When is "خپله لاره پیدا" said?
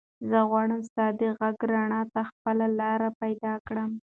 2.29-3.53